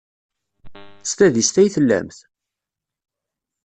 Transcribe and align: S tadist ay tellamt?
S 1.09 1.11
tadist 1.17 1.55
ay 1.61 1.69
tellamt? 1.75 2.17